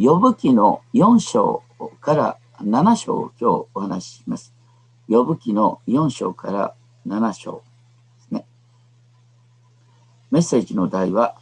[0.00, 1.64] 呼ぶ記の4章
[2.00, 4.54] から7章を今日お話しします。
[5.08, 6.74] 呼ぶ記の4章から
[7.08, 7.64] 7章
[8.18, 8.46] ですね。
[10.30, 11.36] メッセージの題は、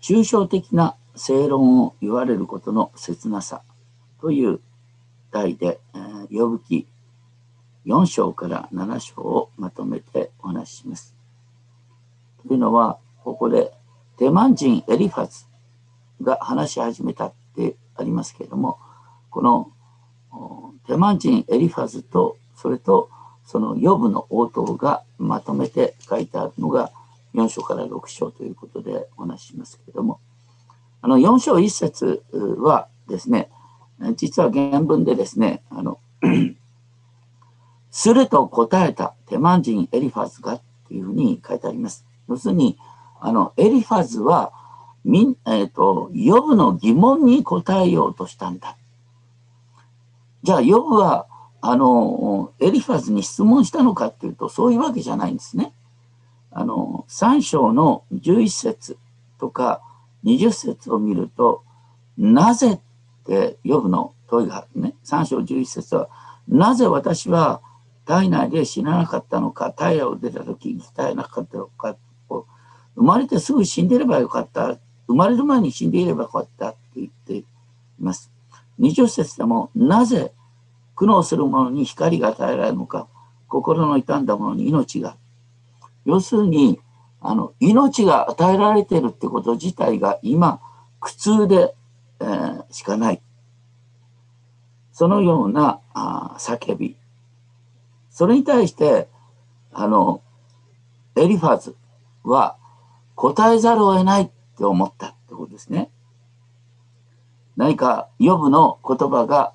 [0.00, 3.62] 抽象的な正論を言われることの切なさ
[4.20, 4.60] という
[5.32, 6.86] 題で、えー、呼ぶ記
[7.86, 11.16] 4章から7章をまとめてお話しします。
[12.46, 13.72] というのは、ここで
[14.16, 15.46] テマン人エリファズ
[16.22, 18.78] が話し始めたってありますけれども、
[19.30, 19.70] この
[20.86, 23.10] テマン人エリファズと、それと
[23.44, 26.90] その予部の応答がまとめて書いてあるのが
[27.34, 30.20] 4章から6章ということでお話しますけれども、
[31.02, 32.24] あの4章1節
[32.58, 33.50] はですね、
[34.16, 35.98] 実は原文でですね、あの
[37.90, 42.04] すると答えたテマン人エリファズがっていうふうに書いてあります。
[42.28, 42.78] 要するに、
[43.20, 44.52] あの、エリファズは、
[45.06, 48.76] みん、えっ、ー、と、ヨブの疑問に答えようとしたんだ。
[50.42, 51.26] じゃあ、ヨブは、
[51.60, 55.72] あの、エリファズに質問したのかっていうと、そういうわけじゃないんですね。
[56.50, 58.98] あの、3章の11節
[59.38, 59.80] とか
[60.24, 61.62] 20節を見ると、
[62.18, 62.78] なぜっ
[63.26, 64.94] てヨブの問いがあるね。
[65.04, 66.08] 3章11節は、
[66.48, 67.60] なぜ私は
[68.06, 71.96] 体内で死ななかったのか、体を出た時生き絶えなかったのか
[72.96, 74.78] 生まれてすぐ死んでればよかった。
[75.06, 77.44] 生まれる前に死んでいればよかったって言ってい
[78.00, 78.30] ます。
[78.80, 80.32] 20節でも、なぜ
[80.94, 83.06] 苦悩する者に光が与えられるのか、
[83.48, 85.16] 心の傷んだ者に命が。
[86.04, 86.80] 要するに、
[87.20, 90.60] あの、命が与えられているってこと自体が今、
[91.00, 91.74] 苦痛で、
[92.20, 93.22] えー、しかない。
[94.92, 96.96] そのようなあ叫び。
[98.10, 99.08] それに対して、
[99.72, 100.22] あの、
[101.16, 101.76] エリファズ
[102.24, 102.56] は、
[103.14, 105.90] 答えざるを得ないって思ったってことですね。
[107.58, 109.52] 何か、ヨブの言葉が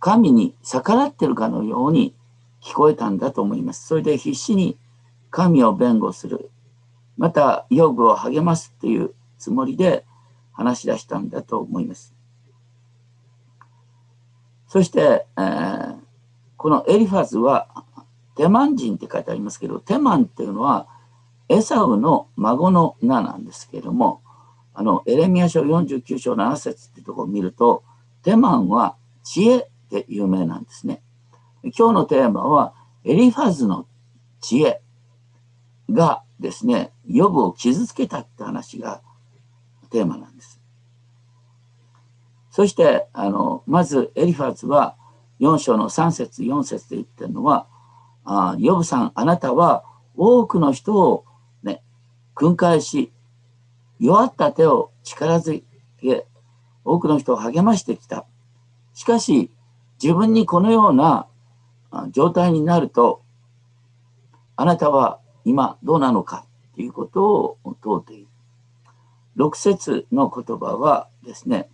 [0.00, 2.14] 神に逆らってるかのように
[2.62, 3.86] 聞こえたんだと思います。
[3.86, 4.78] それで必死に
[5.30, 6.50] 神を弁護する。
[7.18, 10.06] また、ヨブを励ますっていうつもりで
[10.52, 12.14] 話し出したんだと思います。
[14.66, 15.96] そして、えー、
[16.56, 17.68] このエリファズは
[18.34, 20.88] テマン人って書いてありますけど、テマンっていうのは
[21.48, 24.22] エサウの孫の名なんですけれども、
[24.74, 27.82] あの、エレミア書49章7節ってとこを見ると、
[28.22, 31.02] テマンは知恵で有名なんですね。
[31.62, 32.74] 今日のテーマは、
[33.04, 33.86] エリファズの
[34.40, 34.80] 知恵
[35.90, 39.00] がですね、予部を傷つけたって話が
[39.90, 40.60] テーマなんです。
[42.50, 44.96] そして、あの、まずエリファズは
[45.40, 47.66] 4章の3節4節で言ってるのは、
[48.24, 49.84] あヨブさん、あなたは
[50.16, 51.25] 多くの人を
[52.36, 53.12] 訓戒し、
[53.98, 55.64] 弱った手を力づ
[55.98, 56.26] け、
[56.84, 58.26] 多くの人を励ましてきた。
[58.92, 59.50] しかし、
[60.00, 61.26] 自分にこのような
[62.12, 63.22] 状態になると、
[64.54, 68.28] あなたは今どうなのかということを問うている。
[69.38, 71.70] 6節の言葉はですね、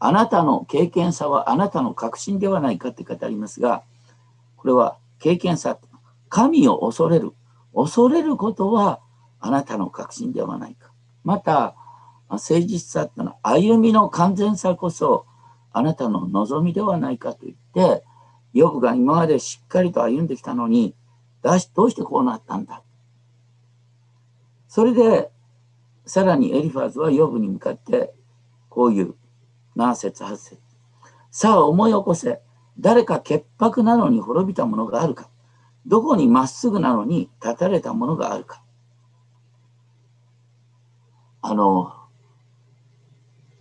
[0.00, 3.84] あなたの経験さはあなたの確信ではないかって語りますが、
[4.56, 5.78] これは経験さ、
[6.28, 7.32] 神を恐れる、
[7.74, 9.00] 恐れることは
[9.40, 10.92] あなたの確信ではないか。
[11.24, 11.74] また、
[12.28, 15.26] 誠実さってのは歩みの完全さこそ
[15.72, 18.04] あなたの望みではないかと言って、
[18.52, 20.94] ヨブが今までしっかりと歩んできたのに、
[21.42, 22.82] どうしてこうなったんだ？
[24.68, 25.30] それで、
[26.06, 28.14] さらにエリファーズはヨブに向かって、
[28.68, 29.14] こういう
[29.76, 30.58] 7節8節
[31.30, 32.40] さあ思い起こせ。
[32.78, 35.28] 誰か潔白なのに滅びたものがあるか。
[35.86, 38.62] どこにまっすぐなのに立たれたものがあるか。
[41.40, 41.92] あの、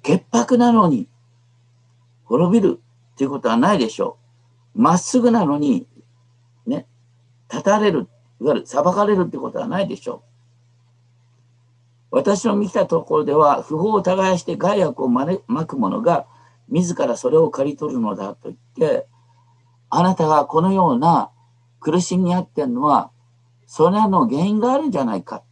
[0.04, 1.08] 潔白なのに
[2.26, 2.80] 滅びる
[3.14, 4.18] っていうことはないでしょ
[4.76, 4.82] う。
[4.82, 5.88] まっすぐなのに、
[6.66, 6.88] ね、
[7.52, 8.08] 立たれる、
[8.40, 10.24] いわゆる裁かれるってことはないでしょ
[12.12, 12.18] う。
[12.18, 15.26] 私の見たところでは、不法を耕して害悪をま
[15.66, 16.28] く者が、
[16.70, 19.08] 自らそれを刈り取るのだと言って、
[19.90, 21.31] あなたがこのような
[21.82, 23.12] 苦しみにあってんのは、
[23.66, 25.44] それの原因があるんじゃないか。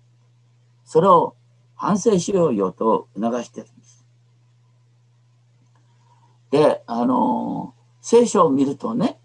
[0.85, 1.35] それを
[1.75, 4.05] 反省しようよと促してるんです。
[6.51, 9.19] で、あの、聖書を見るとね、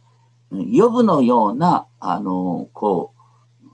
[0.51, 3.13] 予部のような、あの、こ
[3.63, 3.71] う、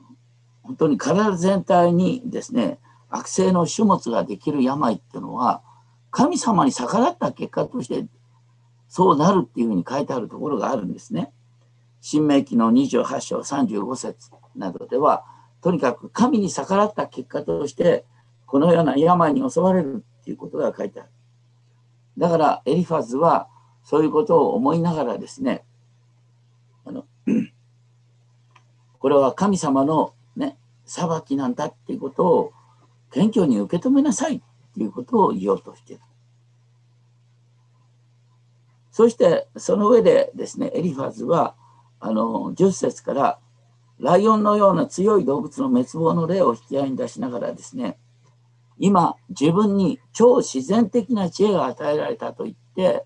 [0.62, 2.78] 本当に体全体にですね、
[3.08, 5.62] 悪性の種物ができる病っていうのは、
[6.10, 8.06] 神様に逆らった結果として、
[8.88, 11.32] そうなるっていうふうに書いてあるところがあるんですね。
[12.00, 15.24] 新明記の28章35節などでは、
[15.60, 18.04] とにかく神に逆らった結果として、
[18.46, 21.10] このような病に襲われるっていうことが書いてある。
[22.18, 23.48] だからエリファズは
[23.84, 25.64] そういうことを思いながらですね、
[26.84, 27.04] あの
[28.98, 32.52] これは神様のね、裁きなんだっていうことを
[33.12, 34.40] 謙虚に受け止めなさいっ
[34.74, 36.02] ていうことを言おうとしている。
[38.90, 41.54] そしてその上でですね、エリファズは
[42.00, 43.38] あの10節から
[43.98, 47.98] ライオンのような強い動物の滅亡の例を引き合いに出しながらですね、
[48.78, 53.04] 今自分に超自然的な知恵が与えられたと言って、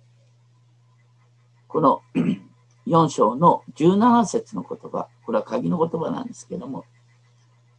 [1.66, 2.02] この
[2.86, 6.84] 4章の17節の言葉、これは鍵の言葉なんですけども、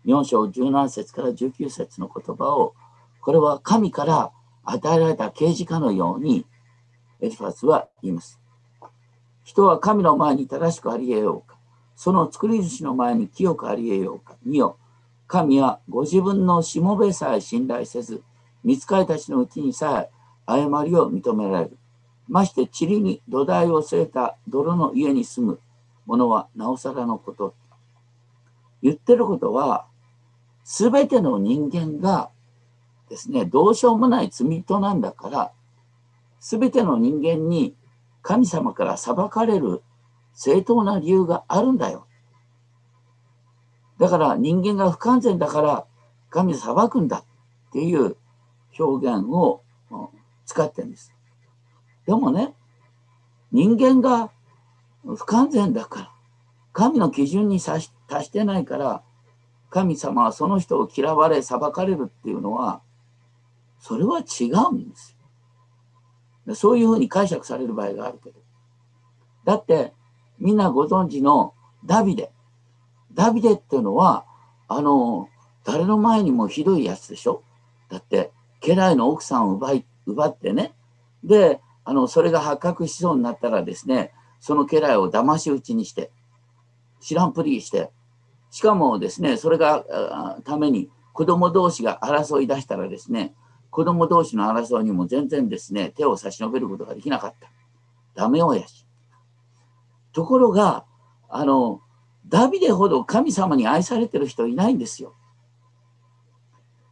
[0.06, 2.76] 4章17節から19節の言葉を、
[3.22, 4.32] これは神から
[4.66, 6.46] 与えられた刑事かのように、
[7.22, 8.42] エリファスは言います。
[9.46, 11.56] 人は神の前に正しくあり得ようか。
[11.96, 14.36] その作り主の前に清くあり得ようか。
[14.44, 14.78] 見よ。
[15.28, 18.24] 神はご自分のしもべさえ信頼せず、
[18.64, 20.12] 見つかりたちのうちにさえ
[20.48, 21.78] 誤りを認められる。
[22.28, 25.60] まして塵に土台を据えた泥の家に住む
[26.08, 27.54] 者はなおさらのこと。
[28.82, 29.86] 言ってることは、
[30.64, 32.32] すべての人間が
[33.10, 35.52] ですね、どうしようもない罪人なんだから、
[36.40, 37.76] すべての人間に
[38.28, 39.84] 神様から裁かれる
[40.34, 42.08] 正当な理由があるんだよ。
[44.00, 45.86] だから人間が不完全だから
[46.32, 48.18] 神裁くんだっていう
[48.80, 49.62] 表現を
[50.48, 51.14] 使ってるんです。
[52.08, 52.56] でもね、
[53.52, 54.32] 人間が
[55.06, 56.12] 不完全だから、
[56.74, 57.92] 神の基準に達
[58.24, 59.04] してないから、
[59.70, 62.82] 神様はその人を嫌われ裁かれるっていうのは、
[63.78, 65.15] それは違うんです。
[66.54, 68.40] そういうふうに解釈される場合があるけど。
[69.46, 69.94] だって、
[70.38, 71.54] みんなご存知の
[71.86, 72.32] ダビデ。
[73.14, 74.26] ダビデっていうのは、
[74.68, 75.30] あの、
[75.64, 77.42] 誰の前にもひどいやつでしょ？
[77.90, 78.32] だって、
[78.62, 80.74] 家来の奥さんを奪い、奪ってね。
[81.24, 86.12] で、あの、それが発覚しそうになったらですね、その家来を騙し討ちにして、
[87.00, 87.92] 知らんぷりして、
[88.52, 93.34] しかもですね、それがために子供同士が争い出したらですね、
[93.76, 97.50] 子供同士の争いにも全然ですね、手を差し伸べることができなかった。
[98.14, 98.86] ダメ親父。
[100.14, 100.86] ところが、
[101.28, 101.82] あの、
[102.26, 105.14] ダビデほど神様に愛されてる人いないんですよ。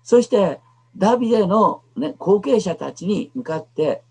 [0.03, 0.59] そして、
[0.97, 4.03] ダビデの、ね、後継者たちに向かって、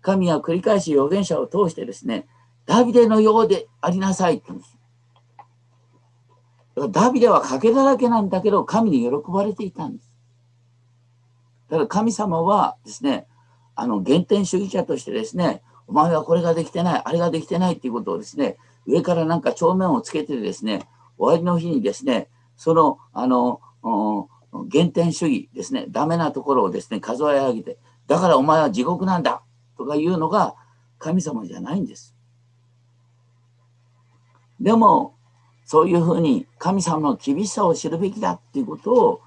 [0.00, 2.26] 神は繰り返し預言者を通してですね、
[2.66, 4.76] ダビデのようでありなさいって言うんです。
[6.90, 10.07] ダビデは賭けだらけなんだけど、神に喜ばれていたんです。
[11.70, 13.26] だから神様はですね、
[13.74, 18.56] あの、原点主義者としてですね、お前はこれができてない、あれができてないっていうことをですね、
[18.86, 20.88] 上からなんか帳面をつけてですね、
[21.18, 23.60] 終わりの日にですね、その、あの、
[24.72, 29.42] 原点主義ですね、ダメなところをですね、数え上げて、だからお前は地獄なんだ
[29.76, 30.54] とかいうのが
[30.98, 32.14] 神様じゃないんです。
[34.60, 35.14] でも、
[35.64, 39.20] そういうふうに神様の厳しさを知るべきだっていうことを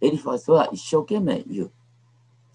[0.00, 1.72] エリファスは一生懸命言う。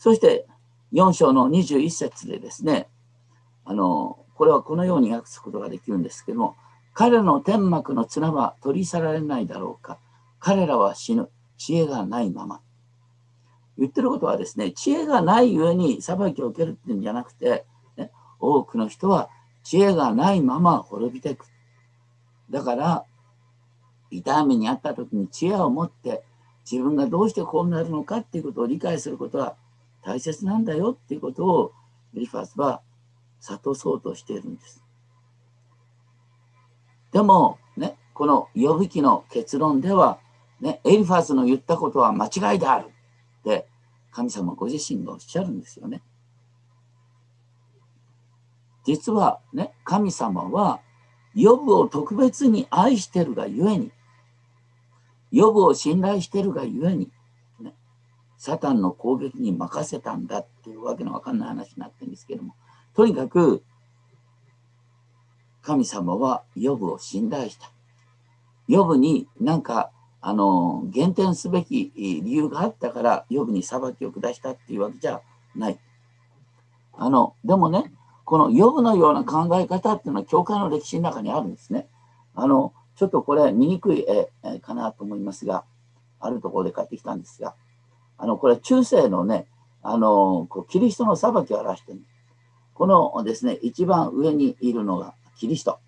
[0.02, 0.48] そして
[0.94, 2.88] 4章の21節でですね、
[3.66, 6.56] あの、これはこのように訳すことができるんですけども、
[6.96, 10.00] 彼の天幕の綱は取り去られないだろうか。
[10.40, 11.30] 彼らは死ぬ。
[11.56, 12.62] 知恵がないまま。
[13.78, 17.66] 言ってることはですね、知恵がない上に裁きを受けるっていうんじゃなくて、
[17.96, 18.10] ね、
[18.40, 19.30] 多くの人は
[19.62, 21.46] 知恵がないまま滅びていく。
[22.50, 23.06] だから、
[24.10, 26.24] 痛い目にあった時に知恵を持って
[26.70, 29.56] 自分がどうしてこうなるのかっていうことを理解することは
[30.04, 31.72] 大切なんだよっていうことを
[32.16, 32.82] エリファースは
[33.42, 34.84] 諭そうとしているんです。
[37.12, 40.20] でも、ね、この予備記の結論では、
[40.60, 42.88] ね、エリファスの言ったことは間違いである
[43.42, 43.68] って
[44.12, 46.02] 神様ご自身がおっしゃるんですよね。
[48.84, 50.80] 実はね、神様は
[51.36, 53.92] 予部を特別に愛してるがゆえに、
[55.32, 57.10] 予部を信頼してるがゆえに、
[58.42, 62.56] サタンの攻撃に任せたんだっていうわけのわかんない話になってるんですけども、
[62.96, 63.64] とにかく、
[65.62, 67.72] 神様はヨブを信頼した。
[68.68, 75.22] ヨブになんか、あの、減点すべき理由があったから、ヨブに裁きを下したっていうわけじゃ
[75.56, 75.80] ない。
[76.94, 77.94] あの、でもね、
[78.26, 81.88] このヨブのような考え方っていうのは教会の歴史の中にあるんですね。
[82.34, 84.04] あの、ちょっとこれ見にくい
[84.44, 85.64] 絵かなと思いますが、
[86.20, 87.54] あるところで買ってきたんですが、
[88.22, 89.48] あの、これは中世のね、
[89.82, 92.02] あの、こうキリストの裁きを表してる
[92.76, 95.80] このですね、一番上にいるのがキリスト。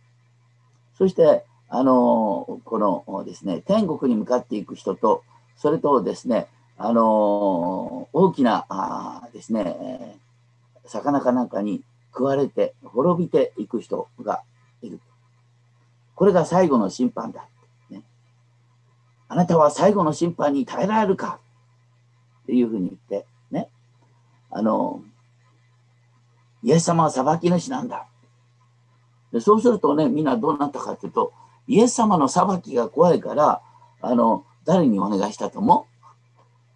[0.97, 5.23] そして、あの、このですね、天国に向かっていく人と、
[5.57, 6.47] それとですね、
[6.77, 10.17] あの、大きなあですね、
[10.85, 14.41] 魚かなんかに食われて滅びていく人が
[14.81, 14.99] いる。
[16.15, 17.47] これが最後の審判だ。
[17.91, 18.01] ね、
[19.29, 21.39] あなたは最後の審判に耐えられるか
[22.43, 23.69] っていうふうに言って、ね。
[24.51, 25.01] あの、
[26.63, 28.07] イエス様は裁き主なんだ。
[29.31, 31.33] でそうするとね、みんなどうなったかっていうと、
[31.67, 33.61] イエス様の裁きが怖いから、
[34.01, 35.87] あの、誰にお願いしたと思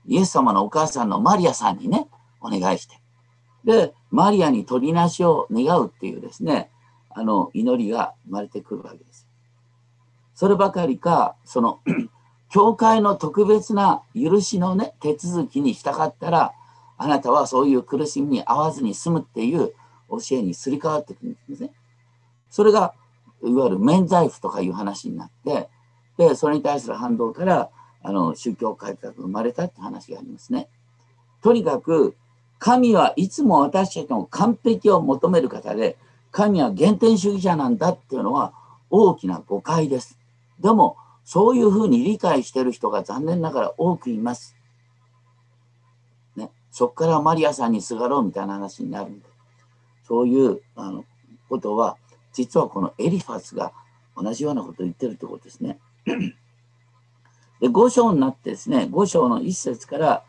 [0.08, 0.12] う？
[0.12, 2.08] イエス様のお母さんのマリアさんにね、
[2.42, 3.00] お願いして。
[3.64, 6.70] で、マリアに取りなしを願うっていうですね、
[7.10, 9.28] あの、祈りが生まれてくるわけです。
[10.34, 11.80] そればかりか、その、
[12.50, 16.54] 教会の特別な許しのね、手続きに従ったら、
[16.98, 19.74] あなたはそういう苦しみに合わずに済むっていう
[20.10, 21.72] 教えにすり替わってくるんですね。
[22.50, 22.94] それが、
[23.44, 25.70] いわゆる免罪符とかいう話になって、
[26.18, 27.70] で、それに対する反動から、
[28.02, 30.70] あの、宗教改革が生まれたって話がありますね。
[31.44, 32.16] とにかく、
[32.60, 35.98] 神はいつも私たちの完璧を求める方で、
[36.32, 38.54] 神は原点主義者なんだっていうのは
[38.90, 40.18] 大きな誤解です。
[40.60, 40.98] でも、
[41.28, 44.56] そういうふうに理解してる人が残念ながら多くいます。
[46.38, 49.26] ね、そこからマリアさんにすがろうみたいな話になるんで、
[50.08, 51.04] そういうあの
[51.50, 51.98] ことは、
[52.32, 53.74] 実はこのエリファスが
[54.16, 55.80] 同じようなことを言ってるってことですね。
[57.60, 60.24] で、5章になってですね、5章の1節から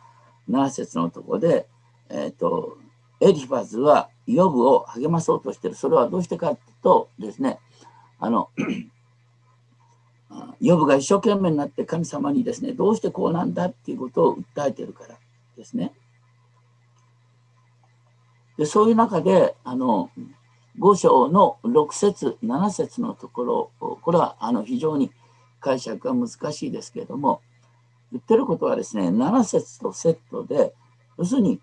[0.51, 1.69] 7節のところで、
[2.09, 2.77] えっ、ー、と、
[3.21, 5.77] エリファズはヨブを励まそうとしてる。
[5.77, 7.61] それはどうしてかというとですね、
[8.19, 8.51] あの、
[10.61, 15.17] ヨブが一生懸命になって神様にですね、どうしてこうなんだっていうことを訴えてるから
[15.57, 15.93] ですね。
[18.57, 20.11] でそういう中で、あの、
[20.81, 25.11] 5章の6節7節のところ、これはあの非常に
[25.61, 27.41] 解釈が難しいですけれども、
[28.13, 30.75] 言ってることはですね、7節とセットで、
[31.19, 31.61] 要するに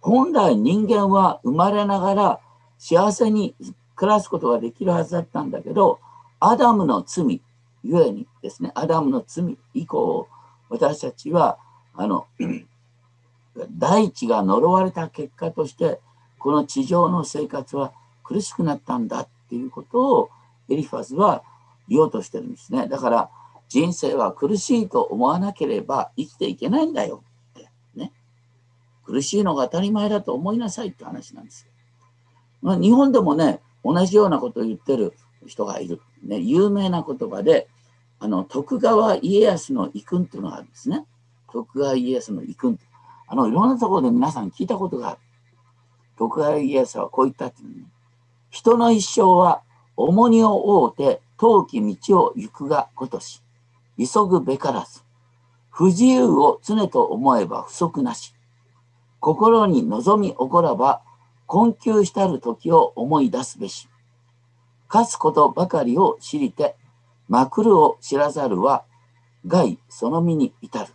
[0.00, 2.40] 本来人間は生まれながら
[2.78, 3.54] 幸せに
[3.96, 5.98] 暮らすことができるはずだったんだけど、
[6.40, 7.42] アダムの罪
[7.88, 10.28] ゆえにですね、アダムの罪以降、
[10.68, 11.58] 私たちは、
[11.94, 12.26] あの、
[13.78, 15.98] 大地が呪われた結果として、
[16.38, 17.92] この地上の生活は
[18.22, 20.30] 苦しくなったんだっていうことを
[20.68, 21.42] エリファズは
[21.88, 22.86] 言おうとしてるんですね。
[22.88, 23.30] だから
[23.68, 28.12] 人生は苦しいと思わなければ生きていけないんだよってね。
[29.04, 31.72] 苦しいのが当たり前だと思いなさいって話なんですよ。
[32.60, 35.14] まあ、日本でもね、同じようなことを言ってる
[35.46, 36.00] 人がいる。
[36.22, 37.68] ね、有名な言葉で、
[38.20, 41.06] あの、徳川家康の遺訓っていうのがあるんですね。
[41.52, 42.78] 徳川家康の遺訓。
[43.26, 45.18] あの、いろんなところで皆さん聞いたことがある。
[46.16, 47.84] 徳川家康はこう言ったっていうね。
[48.50, 49.62] 人の一生は
[49.96, 53.42] 重荷を負うて遠き道を行くがごとし、
[53.98, 55.02] 急ぐべからず、
[55.70, 58.34] 不自由を常と思えば不足なし、
[59.20, 61.02] 心に望み起こらば、
[61.46, 63.88] 困窮したる時を思い出すべし。
[64.88, 66.76] 勝つことばかりを知りて、
[67.28, 68.84] まくるを知らざるは、
[69.46, 70.92] 害その身に至る。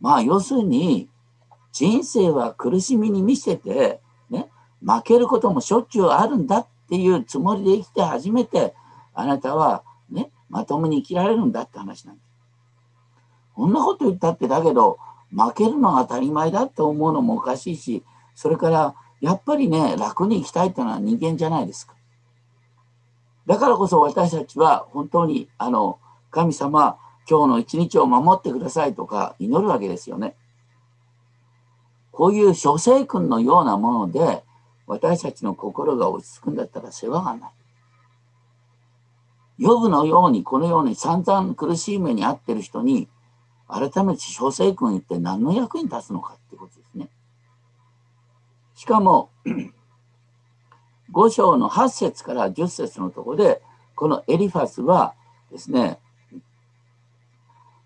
[0.00, 1.08] まあ、要するに、
[1.72, 4.48] 人生は苦しみに満ちてて、ね、
[4.80, 8.74] 負けることもしょっちゅうあるんだっていうつもりで生きて初めて、
[9.14, 12.22] あなたはね、まともに生きられるんだって話なんで。
[13.54, 14.98] こんなこと言ったってだけど、
[15.30, 21.94] 負けるのが当たり前だって思うのもおかしいし、それからやっぱりね、楽に生きたいっていうのは人間じゃないですか。
[23.46, 25.98] だからこそ私たちは本当に、あの、
[26.30, 26.98] 神様、
[27.28, 30.34] 今日の一日を守ってくださいとか祈るわけですよね。
[32.10, 34.44] こういう諸生君のようなもので、
[34.86, 37.50] 私たちの心が落ち着くんだったら世話がない。
[39.58, 43.08] ヨブのようにこのように散々苦しい目に遭ってる人に
[43.68, 47.08] 改めて小生君言って何の役に立つのかってことですね。
[48.74, 49.30] しかも、
[51.14, 53.62] 5章の8節から10節のところで、
[53.94, 55.14] このエリファスは
[55.52, 55.98] ですね、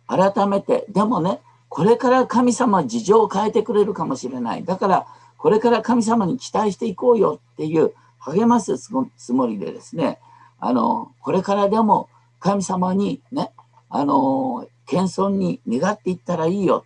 [0.07, 4.65] 改めて、でもね、これから神様事情を変えてくれるかもしれない。
[4.65, 5.07] だから、
[5.37, 8.91] これから神様に期待していこうよっていう励ますつ
[9.33, 10.19] もりでですね、
[10.59, 12.09] あの、これからでも
[12.41, 13.53] 神様にね、
[13.91, 16.85] あの、謙遜に願っていったらいいよ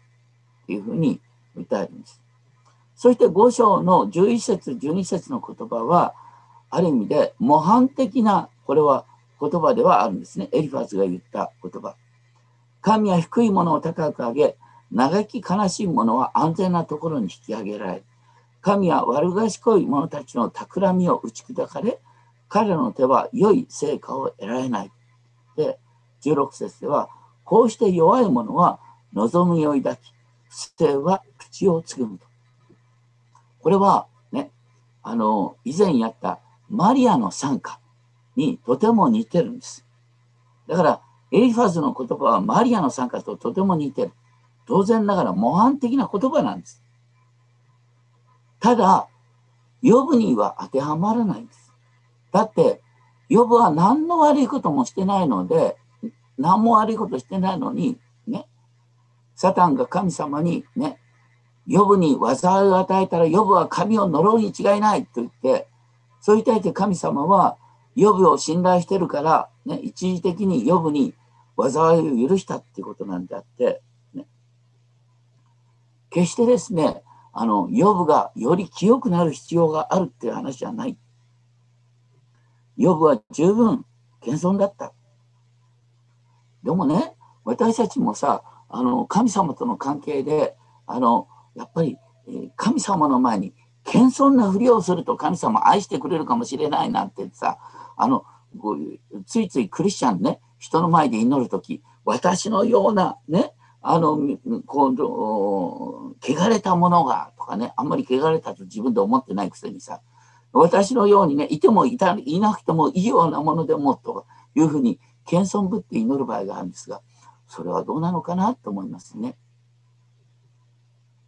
[0.65, 1.21] っていうふうに
[1.57, 2.21] 訴えるんです。
[2.97, 6.15] そして5章の11節12節の言葉は
[6.73, 9.05] ある意味で模範的なこれは
[9.39, 10.49] 言葉ではあるんですね。
[10.53, 11.95] エリファスが言った言葉。
[12.81, 14.57] 神は低いものを高く上げ、
[14.97, 18.03] 嘆き悲しいものは安全なところに引き上げられ、
[18.63, 22.01] 神は悪賢い者たちの企みを打ち砕かれ、
[22.49, 24.93] 彼の手は良い成果を得られない。
[25.57, 25.79] で、
[26.25, 27.11] 16節では、
[27.45, 28.79] こうして弱い者は
[29.13, 30.15] 望みを抱き、
[30.49, 32.27] 不正は口をつぐむと。
[33.61, 34.51] これはね、
[35.03, 36.41] あの、以前やった
[36.73, 37.79] マリアの参加
[38.35, 39.87] にとても似てるんです。
[40.67, 41.01] だから、
[41.31, 44.13] エリファズの言葉はマリアの参加ととても似てる。
[44.67, 46.83] 当然ながら模範的な言葉なんです。
[48.59, 49.09] ただ、
[49.83, 51.73] ヨブには当てはまらないんです。
[52.33, 52.81] だって、
[53.29, 55.77] ヨブは何の悪いこともしてないので、
[56.39, 58.47] 何も悪いことしてないのに、ね、
[59.35, 60.99] サタンが神様にね、
[61.67, 65.69] ヨブに災いを与えたらヨブは神を呪うに違いないと言って、
[66.23, 67.59] そう言いたいって神様は
[67.97, 71.15] ヨブを信頼してるから、ね、一時的にヨブに
[71.59, 73.83] 災いを許したっていうことなんであって、
[74.15, 74.27] ね、
[76.11, 77.03] 決してですね、
[77.33, 80.97] あの、ヨブがより清くなる必要があるっていう話じゃない。
[82.77, 83.85] ヨブは十分
[84.21, 84.95] 謙遜だった。
[86.63, 91.27] でもね、私たちもさ、あの、神様との関係で、あの、
[91.57, 91.99] やっぱり、
[92.29, 93.53] え神様の前に
[93.85, 97.59] 謙遜なふりをすると神様愛してくれるかもしれないなんてさ、
[97.97, 98.25] あの、
[99.27, 104.19] ついついクリスチャンね、人の前で祈る時私のようなね、あの、
[104.67, 110.01] こう、汚れたものがとかね、あんまり汚れたと自分で思ってないくせにさ、
[110.53, 117.01] 私のようにね、いてもいたいなくてもいいようなものでもというふうに謙遜ぶって祈る場合があるんですが、
[117.49, 119.37] それはどうなのかなと思いますね。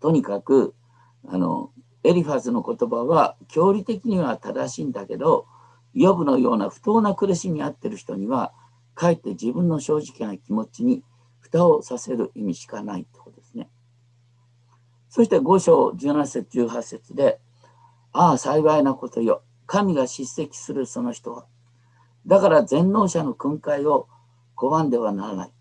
[0.01, 0.75] とにかく、
[1.27, 1.71] あの、
[2.05, 5.47] エリファズの言葉は、教理的には正しいんだけど、
[5.95, 8.53] ヨブのような不当な苦しみに遭ってる人には、
[8.95, 11.03] かえって自分の正直な気持ちに
[11.41, 13.71] 蓋をさせる意味しかないってことですね。
[15.09, 17.41] そして5章17節18節で、
[18.13, 19.43] ああ、幸いなことよ。
[19.67, 21.47] 神が叱責するその人は。
[22.27, 24.09] だから全能者の訓戒を
[24.57, 25.53] 拒んではならない。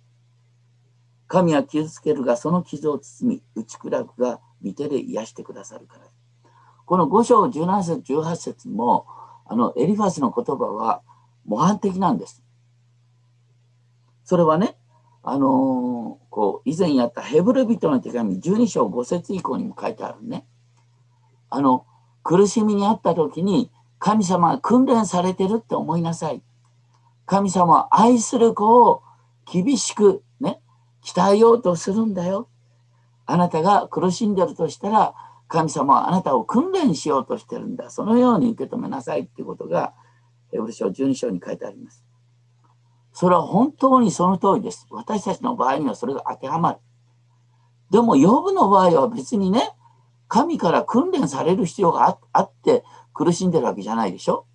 [1.28, 6.13] 神は傷つけるが、その傷を包み、打ち砕くが、見てで癒してくださるから。
[6.94, 9.08] この5章17節18節も、
[9.48, 11.02] あの、エリファスの言葉は
[11.44, 12.44] 模範的なんです。
[14.24, 14.78] それはね、
[15.24, 20.46] あのー、こう、以前やったヘブル人の手紙12章5節以降にも書いてあるね。
[21.50, 21.88] あの、
[22.22, 26.44] 苦しみにあった時に、神様が訓練されてるって思いなさい。
[27.26, 29.02] 神様は愛する子を
[29.52, 30.62] 厳しくね、
[31.04, 32.50] 鍛えようとするんだよ。
[33.26, 35.16] あなたが苦しんでるとしたら、
[35.54, 37.92] 神様はあなたを訓練しようとしてるんだ。
[37.92, 39.94] そのように受け止めなさいっていうことが、
[40.52, 42.04] ヘブル書12章に書いてあります。
[43.12, 44.88] それは本当にその通りです。
[44.90, 46.80] 私たちの場合にはそれが当てはまる。
[47.92, 49.70] でも、ヨブの場合は別にね、
[50.28, 54.48] 神から訓練される必要があって苦しんでるわけじゃないでしょ。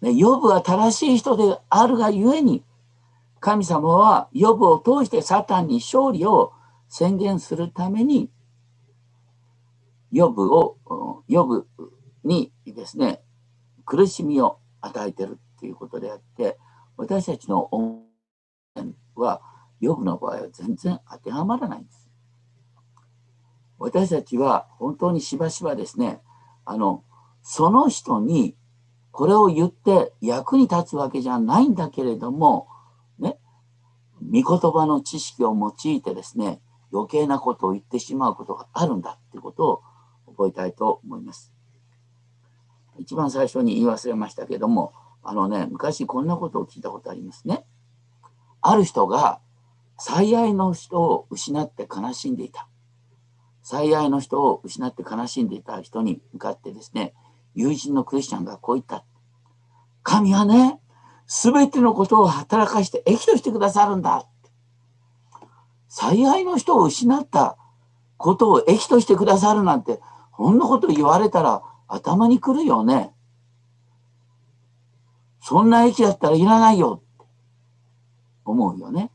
[0.00, 2.64] ね、ヨブは正しい人であるがゆえに、
[3.38, 6.52] 神様はヨブを通してサタンに勝利を
[6.92, 8.30] 宣言するために、
[10.10, 10.76] ヨブを、
[11.26, 11.66] ヨブ
[12.22, 13.22] にですね、
[13.86, 16.58] 苦しみを与えてるっていうことであって、
[16.98, 18.02] 私たちの恩
[19.14, 19.40] は、
[19.80, 22.10] ヨブの場合は全然当てはまらないんです。
[23.78, 26.20] 私たちは本当にしばしばですね、
[26.66, 27.04] あの、
[27.40, 28.54] その人に
[29.12, 32.68] これを言って役に立つわけじゃないんだけれども、
[33.18, 33.38] ね
[34.20, 36.60] 御言葉の知識を用いてですね、
[36.92, 39.82] 余計なことを言ってしまうことがあるんだっていうことを
[40.26, 41.52] 覚えたいと思います。
[42.98, 47.64] 一番最初に言い忘れましたけども、あのね、昔こんなことを聞いたことありますね。
[48.60, 49.40] ある人が
[49.98, 52.68] 最愛の人を失って悲しんでいた。
[53.62, 57.14] 最愛の人を失って悲しんでいた人に向かってですね、
[57.54, 59.04] 友人のクリスチャンがこう言った。
[60.02, 60.80] 神はね、
[61.26, 64.26] すべてのことを働かして益としてくださるんだ。
[65.94, 67.58] 最愛の人を失った
[68.16, 70.00] ことを益としてくださるなんて、
[70.30, 73.12] こんなこと言われたら頭にくるよね。
[75.42, 77.26] そんな益だったらいらないよって。
[78.46, 79.10] 思うよね。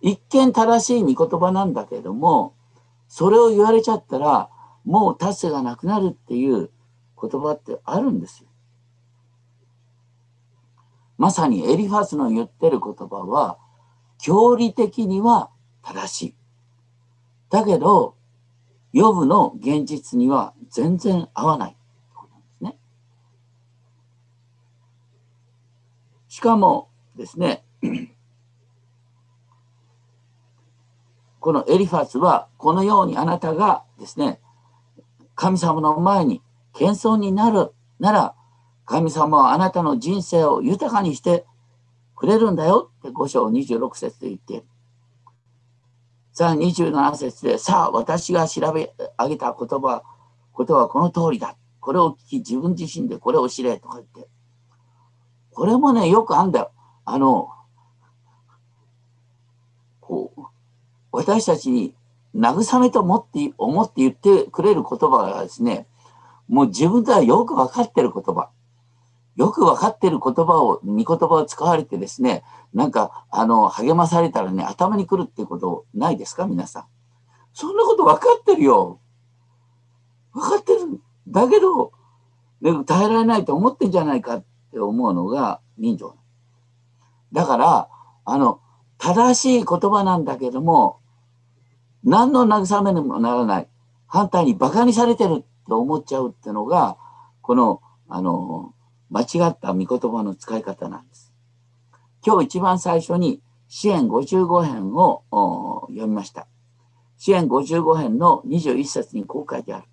[0.00, 2.56] 一見正しい御言葉なんだけども、
[3.06, 4.50] それを言われちゃったら、
[4.84, 6.70] もう達成がなくなるっていう
[7.22, 8.48] 言葉ってあるんですよ。
[11.18, 13.58] まさにエリファスの言ってる言葉は、
[14.18, 15.50] 教理的には
[15.82, 16.34] 正しい。
[17.50, 18.16] だけど、
[18.92, 21.76] ヨブの現実には全然合わない。
[22.60, 22.78] ね、
[26.28, 27.64] しかもですね、
[31.40, 34.40] このエリファスはこのようにあなたがですね、
[35.34, 38.34] 神様の前に謙遜になるなら
[38.86, 41.44] 神様はあなたの人生を豊かにして
[42.16, 44.64] くれるんだよって5章26節で言っている。
[46.32, 50.02] さあ27節で、さあ私が調べ上げた言葉、
[50.52, 51.56] ことはこの通りだ。
[51.80, 54.28] これを聞き自分自身でこれを知れとか言って。
[55.52, 56.72] これもね、よくあんだよ。
[57.04, 57.50] あの、
[60.00, 60.42] こう、
[61.12, 61.94] 私たちに
[62.34, 65.86] 慰めと思って思って言ってくれる言葉がですね、
[66.48, 68.50] もう自分ではよく分かってる言葉。
[69.36, 76.84] よく分かってる言葉を、見言葉を使われてですね、なんか、あの、励まされたらね、頭にくるっていうことないですか皆さん。
[77.52, 79.00] そんなこと分かってるよ。
[80.32, 81.00] 分かってる。
[81.28, 81.92] だけど、
[82.86, 86.16] 耐えられないと思ってんじゃないかって思うのが人情。
[87.32, 87.88] だから、
[88.24, 88.60] あの、
[88.98, 91.00] 正しい言葉なんだけども、
[92.04, 93.68] 何の慰めにもならない。
[94.06, 96.96] 反対に馬鹿にされてると思っちゃうってのが、
[97.42, 98.72] この、あの、
[99.10, 101.32] 間違った御言葉の使い方なんです。
[102.24, 105.22] 今日一番最初に支援55編を
[105.88, 106.46] 読みました。
[107.18, 109.86] 支援55編の21節にこう書いてある。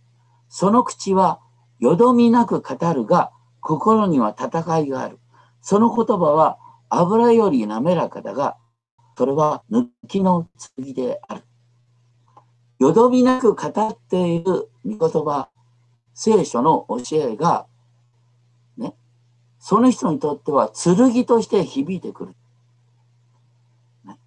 [0.49, 1.39] その口は
[1.79, 5.19] よどみなく語るが、心には戦いがある。
[5.61, 6.57] その言葉は
[6.89, 8.57] 油より滑らかだが、
[9.17, 11.43] それは抜きの剣である。
[12.79, 15.49] よどみなく語っている御言葉、
[16.13, 17.67] 聖書の教えが
[19.65, 22.35] その人にとっては剣として響いてくる。
[24.03, 24.19] ね、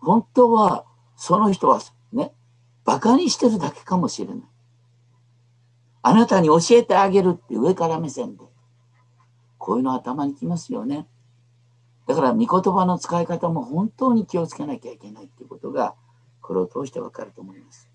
[0.00, 1.78] 本当は、その人は
[2.12, 2.34] ね、
[2.84, 4.42] 馬鹿にしてるだけかもしれない。
[6.02, 8.44] あなたに教えてあげるって上から目線で。
[9.56, 11.06] こういうの頭にきますよね。
[12.08, 15.94] だから、御言葉の使い方も本当に気をつけなきゃいけないっていうことが、
[16.40, 17.88] これを通してわかると思います。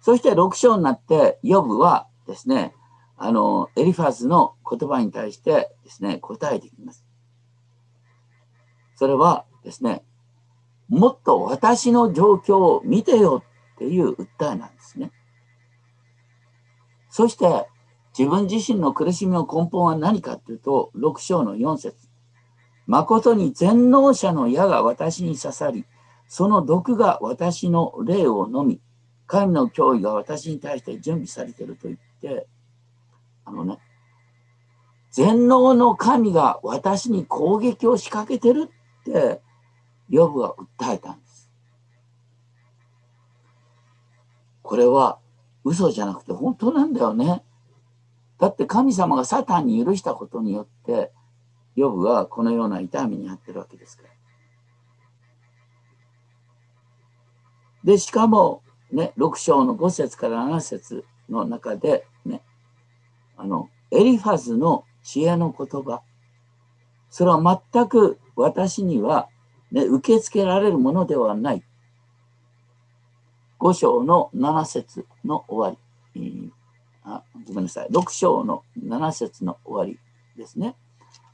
[0.00, 2.74] そして6章になって、ヨブはですね、
[3.18, 7.04] あの、エリファズの言葉に対してですね、答えていきます。
[8.94, 10.04] それはですね、
[10.88, 13.42] もっと私の状況を見てよ
[13.74, 15.10] っていう訴えなんですね。
[17.10, 17.66] そして、
[18.16, 22.08] 自分自身の苦しみの根本は何かというと、6章の4節
[22.86, 25.84] 誠に全能者の矢が私に刺さり、
[26.28, 28.80] その毒が私の霊を飲み、
[29.26, 32.46] 神の脅威が私に対して準備されていると言って、
[33.48, 33.78] あのね、
[35.10, 38.68] 全能の神が私に攻撃を仕掛けてる
[39.00, 39.40] って、
[40.10, 41.50] ヨブは訴えたんです。
[44.62, 45.18] これは
[45.64, 47.42] 嘘じゃなくて本当なんだよね。
[48.38, 51.10] だって神様がサタンに許したことによって、
[51.74, 54.08] ヨブはこのような痛みに遭ってるわけですから。
[57.82, 62.06] で、しかも、ね、6章の5節から7節の中で、
[63.38, 66.02] あの、エリファズの知恵の言葉。
[67.08, 69.28] それは全く私には、
[69.70, 71.62] ね、受け付けられるものではない。
[73.60, 75.78] 5章の7節の終わ
[76.14, 76.52] り。
[77.04, 77.88] あごめんなさい。
[77.88, 79.98] 6章の7節の終わり
[80.36, 80.74] ですね。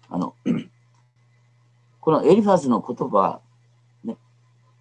[0.08, 0.34] あの、
[2.00, 3.40] このエリファズの言葉、
[4.04, 4.16] ね、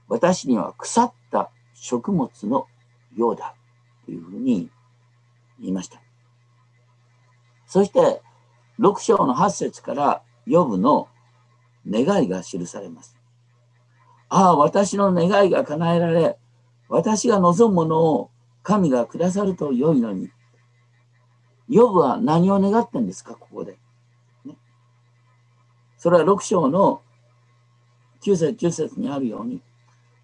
[0.09, 2.67] 私には腐った食物の
[3.15, 3.55] ようだ
[4.05, 4.69] というふうに
[5.59, 6.02] 言いました。
[7.73, 8.21] そして、
[8.77, 11.07] 6章の8節からヨブの
[11.89, 13.17] 願いが記されます。
[14.29, 16.37] ああ、私の願いが叶えられ、
[16.87, 18.29] 私が望むものを
[18.61, 20.29] 神がくださると良いのに。
[21.67, 23.79] ヨブは何を願ってんですか、ここで。
[24.45, 24.55] ね、
[25.97, 27.01] それは6章の
[28.21, 29.63] 9節10節にあるように、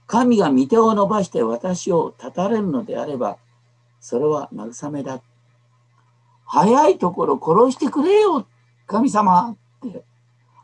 [0.06, 3.40] 神が御手を伸ばして私を立たれるのであれば、
[4.00, 5.24] それは慰めだ。
[6.52, 8.48] 早いところ殺してくれよ、
[8.88, 10.04] 神様って。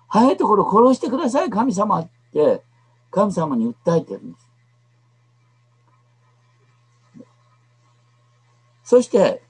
[0.08, 2.64] 早いところ殺してください、神様って、
[3.12, 4.50] 神様に訴えてるんです。
[8.84, 9.44] そして、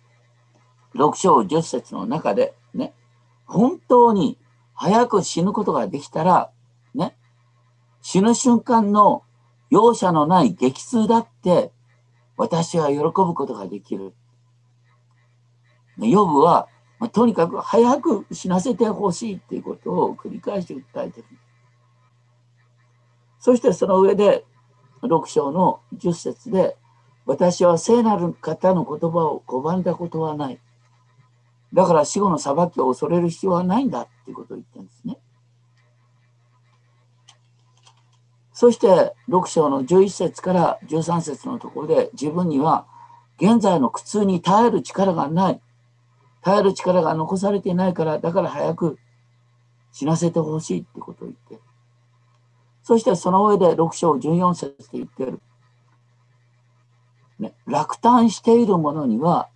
[0.95, 2.93] 6章10節の中でね、
[3.45, 4.38] 本当に
[4.74, 6.52] 早く死ぬことができたら、
[6.93, 7.15] ね、
[8.02, 9.24] 死ぬ瞬間の
[9.69, 11.71] 容赦のない激痛だって、
[12.36, 14.13] 私は喜ぶことができる。
[15.97, 16.67] ヨブは、
[16.99, 21.27] まあ、とにかく早く死なせてほしいっていうことを繰り返し訴えてる。
[23.39, 24.45] そしてその上で、
[25.03, 26.77] 6章の10節で、
[27.25, 30.60] 私は聖なる方の言葉を拒んだことはない。
[31.73, 35.17] だから死後の裁きを恐れる必要はないんだっていうことを言ってるんですね。
[38.53, 42.88] そして6章の11節から13節のところで自分には
[43.38, 45.62] 現在の苦痛に耐える力がない。
[46.45, 48.99] 耐える力が残されていないから、だから早く
[49.91, 51.62] 死なせてほしいってことを言ってる。
[52.84, 55.41] そしてその上で6章14節で言ってる。
[57.39, 59.49] ね、落胆している者には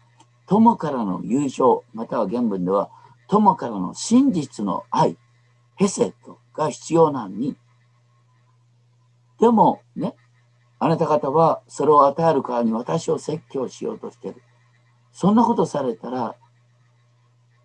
[0.48, 2.90] 友からの友情、または原文では
[3.28, 5.16] 友からの真実の愛、
[5.76, 7.56] ヘセットが必要なのに、
[9.40, 10.16] でもね、
[10.80, 14.42] あなた方はそれを与える側に私を説教しようとしてる。
[15.12, 16.36] そんなことされたら、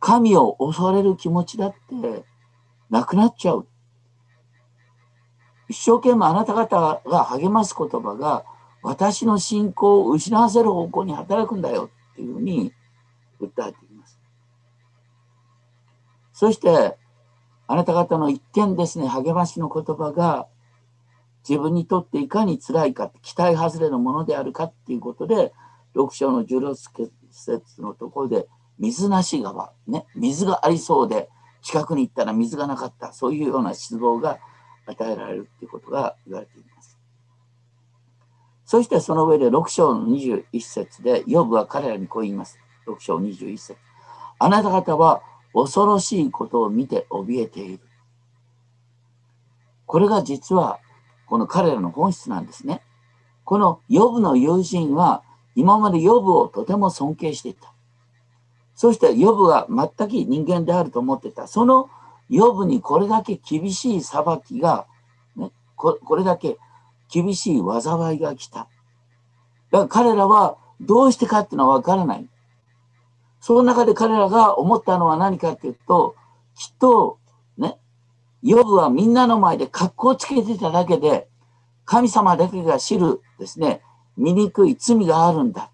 [0.04, 2.26] 神を恐れる気持ちだって
[2.90, 3.66] なくなっちゃう。
[5.70, 8.44] 一生懸命あなた方が励ます言葉が
[8.82, 12.74] 私の信仰を失わせる方向に働くんだよっていうふうに
[13.40, 14.20] 訴えています。
[16.34, 16.98] そして
[17.66, 20.48] あなた方の一見ですね励ましの言葉が
[21.48, 25.54] 自分にとっていかに辛いか期待外れのものであるかっていうことで
[25.96, 26.74] 6章の16
[27.30, 28.46] 節のところで
[28.78, 31.28] 水なし川ね水がありそうで
[31.62, 34.38] 近くに行ったら水がなかったそういうような失望が
[34.86, 36.98] 与えられるということが言われています。
[38.64, 42.58] そしてその上で6章の21節で、ヨブは彼らにこう言います。
[42.86, 43.76] 6章21節
[44.38, 47.80] あなた方は恐ろしいことを見て怯えている。
[49.86, 50.80] これが実は
[51.26, 52.82] この彼らの本質なんですね。
[53.44, 55.22] このヨブの友人は
[55.54, 57.73] 今までヨブをとても尊敬していた。
[58.74, 61.46] そしてヨブが全く人間であると思ってた。
[61.46, 61.88] その
[62.28, 64.86] ヨブにこれだけ厳しい裁きが、
[65.36, 66.58] ね、ここれだけ
[67.10, 68.68] 厳しい災いが来た。
[69.70, 72.28] だから彼らはどうしてかっていうのはわからない。
[73.40, 76.16] その中で彼らが思ったのは何かっていうと、
[76.56, 77.18] きっと、
[77.58, 77.76] ね、
[78.42, 81.28] ヨブはみんなの前で格好つけてただけで、
[81.84, 83.82] 神様だけが知るですね、
[84.16, 85.70] 醜い罪があるんだ。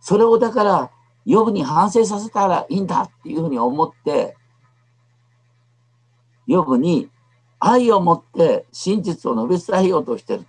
[0.00, 0.90] それをだから、
[1.24, 4.36] ヨブに反省させたらいいんだっていうふうに思って、
[6.46, 7.08] ヨブに
[7.60, 10.46] 愛を持って真実を述べ伝えようとしてる。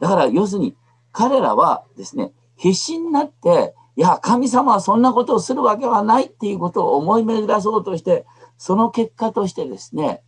[0.00, 0.76] だから要するに
[1.12, 8.26] 彼らはですね、必死になって、いや、神様はそんなことをするわけはないっていうことを思い巡らそうとして、
[8.58, 10.22] その結果としてですね、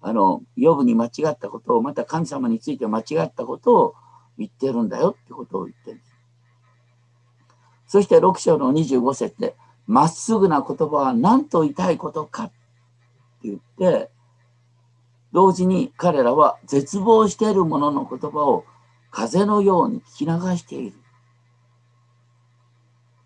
[0.00, 3.94] あの、ヨブに間違ったことを、また神様について間違ったことを
[4.38, 6.00] 言ってるんだよってことを言ってる。
[7.88, 12.54] そして6章の25節で、まっすぐな言葉は何と言いたいことかって
[13.44, 14.10] 言って、
[15.32, 18.64] 同時に彼らは絶望している者の言葉を
[19.10, 20.96] 風のように聞き流している。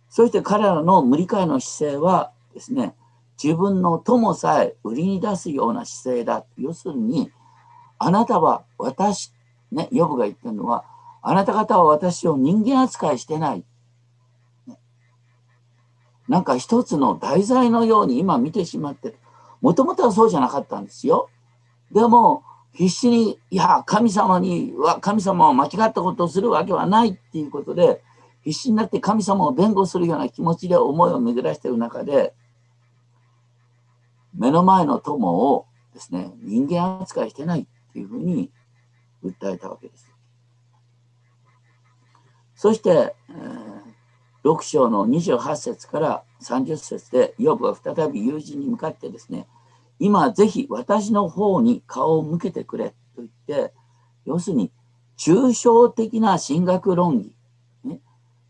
[0.09, 2.95] そして彼らの無理解の姿勢はですね、
[3.43, 6.45] 自分の友さえ売りに出すような姿勢だ。
[6.57, 7.33] 要するに、
[7.99, 9.33] あなたは私、
[9.73, 10.85] ね、ヨブが言ってるのは、
[11.23, 13.65] あなた方は私を人間扱いしてない。
[16.33, 19.17] なんか一つの題材のように今見てしまってる。
[19.61, 21.29] もともとはそうじゃなかったんですよ。
[21.93, 22.43] でも、
[22.73, 28.03] 必死に、いや、神様には、神様は間違ったことをするわけはないっていうことで、
[28.45, 32.33] 必死になって神様を弁護するような気持ちで思いを巡らしている中で、
[34.35, 38.51] 目の前の友をですね、人間扱いしてないっていうふうに
[39.23, 40.11] 訴えたわけです。
[42.55, 43.92] そして、え、
[44.45, 49.47] 6章の28節から30節で、ヨブは再び友人に向かってですね、
[49.99, 53.73] 今ぜひ私の方に顔を向けてくれと言って、
[54.25, 54.73] 要するに、
[55.17, 57.37] 抽象的な神学論議、
[57.85, 58.01] ね、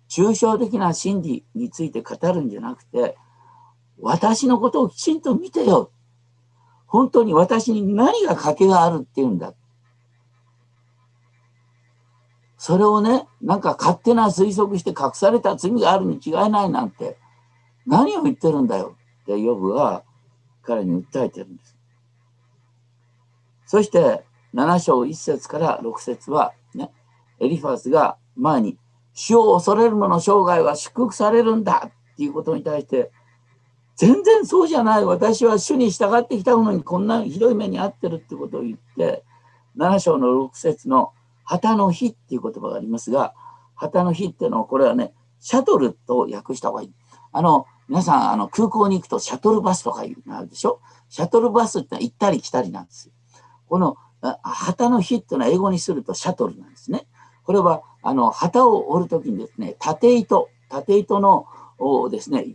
[0.08, 3.18] 抽象的な真理について語るんじゃなくて、
[4.00, 5.90] 私のことをきちんと見てよ。
[6.86, 9.54] 本当に私に何が賭けがあるっていうんだ。
[12.64, 17.18] それをね、なんか勝手な推測して隠された罪があるに違いないなんて、
[17.88, 20.04] 何を言ってるんだよってヨブは
[20.62, 21.76] 彼に訴えてるんです。
[23.66, 24.22] そして
[24.54, 26.92] 7章1節から6節はね、
[27.40, 28.78] エリファスが前に
[29.12, 33.10] 死を恐れる者生涯は祝福されるんだっていうことに対して
[33.96, 39.24] 全然そうじゃない私は主に従ってきたものにこんなひどい目に遭ってるってことを言って
[39.76, 41.12] 7章の6節の
[41.44, 43.34] 旗の日っていう言葉がありますが
[43.74, 46.92] 旗の日っていうのはこれはねシャトルと訳した方がいい。
[47.32, 50.80] あの皆さん、あの、空港に行くとシャトルバスとかいうのあるでしょ？
[51.10, 53.12] シャトルバスってのは行ったり来たりなんですよ。
[53.68, 53.96] この
[54.42, 57.06] 旗の日っていうのは英語にするとシャトルなんですね。
[57.42, 61.46] これは、あの、旗を折るときにですね、縦糸、縦糸の、
[61.78, 62.54] をですね、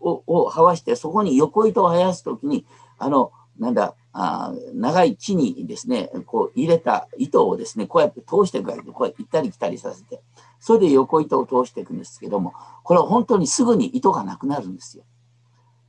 [0.00, 2.66] ををはわして、そこに横糸を生やすときに、
[2.98, 10.20] あの、なんだ、あ長い木にですね、こう入れた糸をですね、こうやって通していくわけで、こう行ったり来たりさせて、
[10.58, 15.04] それで横糸を通していくんですけども、これは本当にすぐに糸がなくなるんですよ。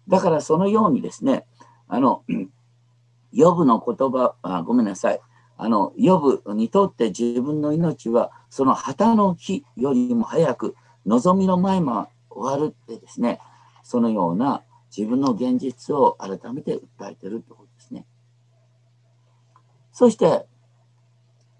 [0.08, 1.46] だからそのようにですね、
[1.88, 2.24] あの、
[3.32, 5.20] ヨブの言葉、あごめんなさい。
[5.58, 13.40] あの、ヨブにとって自分の命は、その旗の日よりも早く、望みの前も終わるってですね、
[13.84, 14.64] そのような
[14.96, 17.71] 自分の現実を改めて訴えてるってこと。
[19.92, 20.46] そして、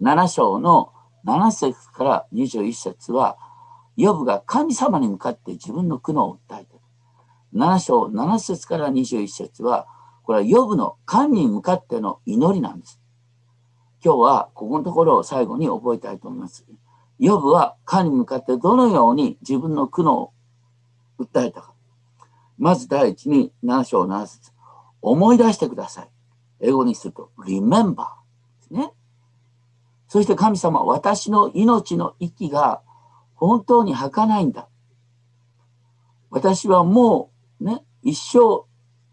[0.00, 0.92] 7章の
[1.24, 3.38] 7節から21節は、
[3.96, 6.80] ヨブが神様に向かって自分の苦悩を訴えている。
[7.54, 9.86] 7章7節から21節は、
[10.22, 13.00] これはヨブの神に向かっての祈りなんです。
[14.04, 16.64] 今日はここのところを最後に覚えたいと思います。
[17.18, 20.32] ヨブは神に向かってどのように自分の苦悩を
[21.20, 21.72] 訴えたか。
[22.58, 24.50] まず第一に7章7節
[25.02, 26.08] 思い出してください。
[26.60, 28.06] 英語にすると remember
[28.72, 28.92] ね。
[30.08, 32.82] そして神様、私の命の息が
[33.34, 34.68] 本当に儚いんだ。
[36.30, 37.30] 私はも
[37.60, 38.66] うね、一生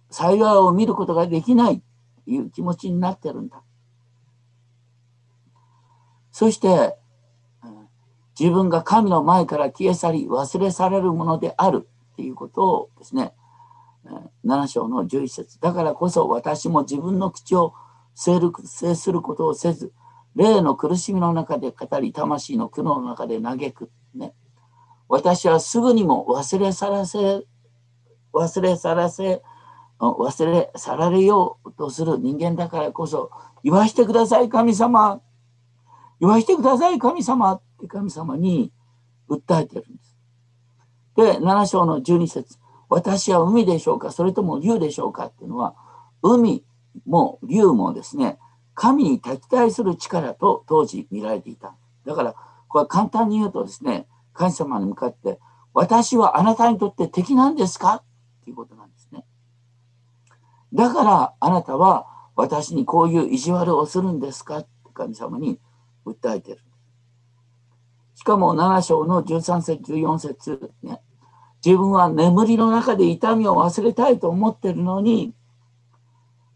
[0.09, 1.81] 幸いを見ることができない
[2.25, 3.61] という気持ちになってるんだ。
[6.31, 6.97] そして、
[8.39, 13.33] 自分が神の前から消え去り忘れ去れるものであるということをですね、
[14.45, 17.73] 7章の11節だからこそ私も自分の口を
[18.19, 19.93] 制することをせず、
[20.35, 23.91] 霊の苦しみの中で語り、魂の苦悩の中で嘆く。
[24.13, 24.33] ね。
[25.07, 27.45] 私はすぐにも忘れ去らせ、
[28.33, 29.41] 忘れ去らせ、
[29.99, 33.31] 忘れ去られようとする人間だからこそ、
[33.63, 35.21] 言わしてください、神様。
[36.19, 38.73] 言わしてください、神様って神様に
[39.29, 40.17] 訴えてるんです。
[41.15, 42.57] で、7章の12節
[42.89, 44.11] 私は海でしょうか？
[44.11, 45.27] それとも竜でしょうか？
[45.27, 45.75] っていうのは、
[46.21, 46.65] 海
[47.05, 48.39] も竜もですね、
[48.73, 51.75] 神に敵対する力と当時見られていた。
[52.05, 52.35] だから、
[52.67, 55.39] これは簡単に言うとですね、神様に向かって、
[55.73, 57.95] 私はあなたにとって敵なんですか？
[57.95, 58.03] っ
[58.43, 59.25] ていうことなんですね。
[60.73, 64.59] だからあなたは私にこういう意地悪をするんですか？
[64.59, 65.59] って神様に
[66.05, 66.59] 訴えてる。
[68.15, 71.01] しかも7章の13節14節ね、
[71.63, 75.33] 自分は眠りの中で痛みを忘れたいと思ってるのに、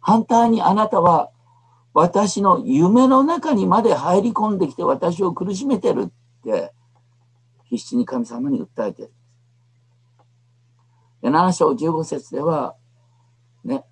[0.03, 1.31] 反対にあなたは
[1.93, 6.11] 私の夢の中にまで入り込んできて私を苦しめてるっ
[6.43, 6.73] て
[7.63, 9.13] 必死に神様に訴えてる。
[11.21, 12.75] で7章15節では、
[13.63, 13.85] ね、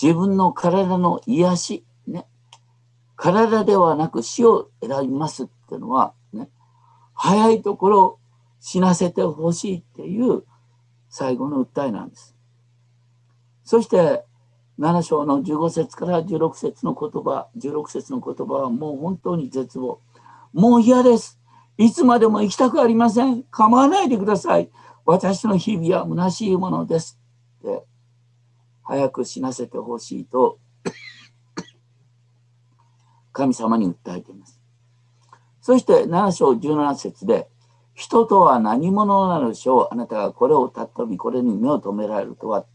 [0.00, 2.26] 自分の体の癒し、ね、
[3.16, 6.50] 体ではなく死を選びますっていうのは、ね、
[7.14, 8.18] 早いところ
[8.60, 10.44] 死なせてほしいっていう
[11.08, 12.36] 最後の訴えなんです。
[13.64, 14.26] そして
[14.78, 20.00] 7章の15節から16節の言葉、16節の言葉はもう本当に絶望。
[20.52, 21.40] もう嫌です。
[21.76, 23.44] いつまでも生きたくありません。
[23.44, 24.70] 構わないでください。
[25.04, 27.20] 私の日々は虚しいものです。
[27.60, 27.84] って、
[28.82, 30.58] 早く死なせてほしいと、
[33.32, 34.60] 神様に訴えています。
[35.60, 37.48] そして7章17節で、
[37.94, 42.66] 人とは何者なのでしょうあなたがこれを尊び、これに目を留められるとは。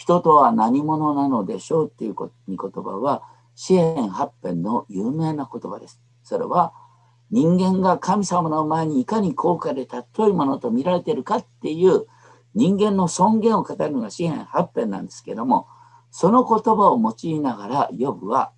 [0.00, 3.22] 人とは何者なのでしょうっていう言葉は、
[3.54, 6.00] 支援八編の有名な言葉です。
[6.22, 6.72] それは、
[7.30, 12.06] 人間が神様の前にいかに高価で尊いものと見られているかっていう
[12.54, 15.68] 人間の尊厳を語るのが詩篇八編なんですけども、
[16.10, 18.52] その言葉を用いながら、ヨブは、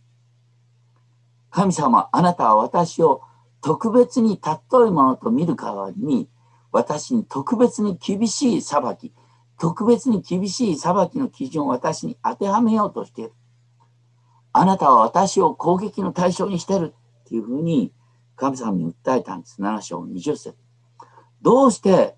[1.51, 3.23] 神様、あなたは私を
[3.63, 6.29] 特別に尊いものと見る代わりに、
[6.71, 9.13] 私に特別に厳しい裁き、
[9.63, 13.33] 特別に厳しい裁きの基準を私に当てはめようとしている。
[14.53, 17.93] あなたは私を攻撃の対象にしてるっていうふうに
[18.35, 19.63] 神様に訴えたんです。
[19.63, 20.57] 7章20節
[21.43, 22.17] どうして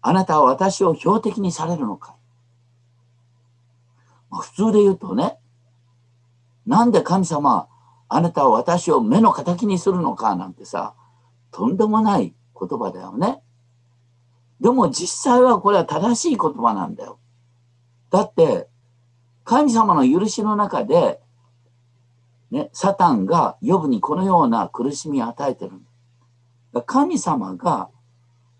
[0.00, 2.16] あなたは私を標的にされるのか。
[4.30, 5.36] まあ、普通で言うとね、
[6.64, 7.68] なんで神様
[8.08, 10.94] あなたは私を目の敵にするのかなんてさ、
[11.50, 13.42] とんでもない言葉だよね。
[14.60, 17.18] でも実際はこれは正しい言葉なんだよ。
[18.10, 18.68] だって、
[19.44, 21.20] 神様の許しの中で、
[22.50, 25.72] ね、サタンがヨブにこのような苦しみを与えてる。
[26.86, 27.90] 神様が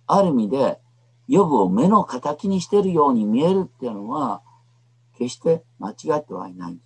[0.06, 0.80] ある意味で
[1.28, 4.42] ヨブを目の敵にしてるように見えるっていうのは
[5.18, 6.78] 決して間違ってはいない。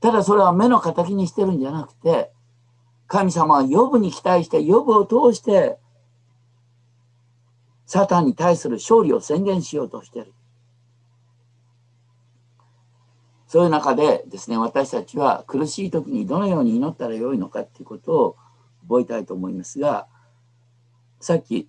[0.00, 2.32] ただそれは目の敵にしてるんじゃなくて、
[3.06, 5.78] 神様は予部に期待して、予部を通して、
[7.90, 10.32] サタンに対する勝利を宣言しようとしている。
[13.48, 18.36] そういう中でですね、私たちは苦しい時にどのように祈ったらよいのかっていうことを
[18.88, 20.06] 覚えたいと思いますが、
[21.18, 21.68] さっき、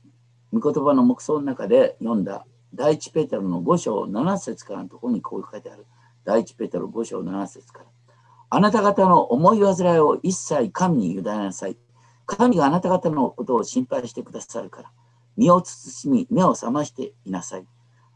[0.54, 2.46] 御言葉の目想の中で読んだ
[2.76, 5.88] 第一ペテロの5章7節からのところにこう書いてある。
[6.24, 7.86] 第一ペテロ5章7節から。
[8.52, 11.78] あなた方の思い煩いを一切神に委ねなさい。
[12.28, 14.92] 神があなた方のことを心配してくださるから、
[15.38, 17.66] 身を慎み、目を覚ましていなさい。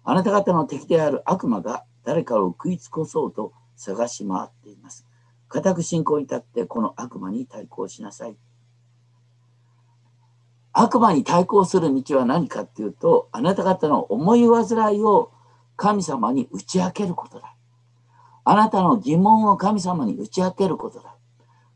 [0.04, 5.06] あなた方の敵である悪魔が誰かを食いつこそうと探し回っています。
[5.48, 8.38] 固く信仰に立ってこの悪魔に対抗しなさい。
[10.74, 15.32] 悪魔に対抗する道は何かっていうと、あなた方の思い煩いを
[15.78, 17.56] 神様に打ち明けることだ。
[18.44, 21.16] あなたの疑問を神様に打ち明けることだ。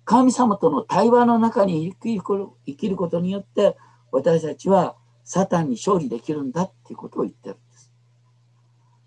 [0.04, 2.00] 神様との対話の中に生
[2.76, 3.78] きることによって、
[4.12, 4.96] 私たちは
[5.30, 7.94] サタンに勝利できるんだっていうことを言ってるんです。